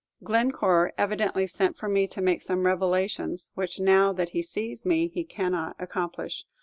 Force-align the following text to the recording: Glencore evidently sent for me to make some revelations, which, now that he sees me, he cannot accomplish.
Glencore 0.23 0.93
evidently 0.97 1.45
sent 1.45 1.77
for 1.77 1.87
me 1.87 2.07
to 2.07 2.21
make 2.23 2.41
some 2.41 2.65
revelations, 2.65 3.51
which, 3.53 3.79
now 3.79 4.11
that 4.11 4.29
he 4.29 4.41
sees 4.41 4.83
me, 4.83 5.09
he 5.09 5.23
cannot 5.23 5.75
accomplish. 5.77 6.43